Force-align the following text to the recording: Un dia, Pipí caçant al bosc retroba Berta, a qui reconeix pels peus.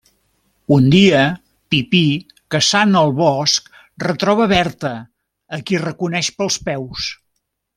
Un 0.75 0.85
dia, 0.93 1.19
Pipí 1.73 1.99
caçant 2.55 2.97
al 3.01 3.13
bosc 3.19 3.69
retroba 4.07 4.49
Berta, 4.55 4.95
a 5.59 5.61
qui 5.69 5.83
reconeix 5.87 6.33
pels 6.41 6.59
peus. 6.71 7.13